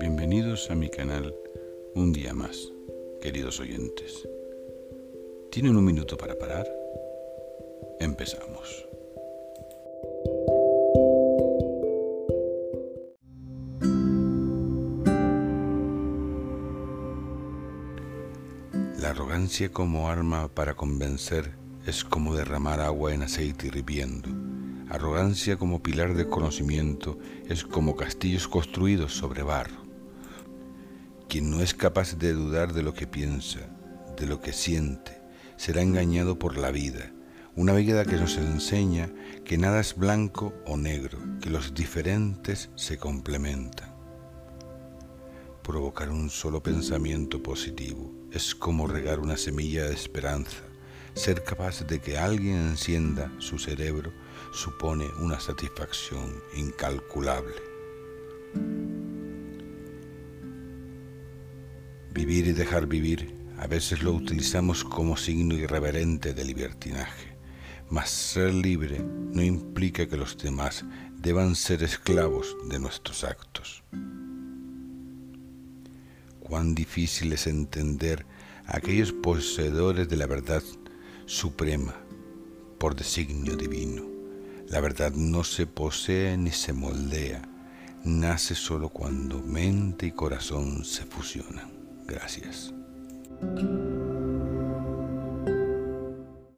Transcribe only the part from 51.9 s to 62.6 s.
que alguien encienda su cerebro supone una satisfacción incalculable. Vivir y